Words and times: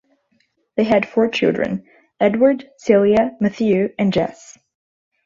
They 0.77 0.83
had 0.85 1.07
four 1.07 1.29
children, 1.29 1.85
Edward, 2.19 2.67
Celia, 2.77 3.37
Matthew, 3.39 3.93
and 3.99 4.11
Jesse. 4.11 4.59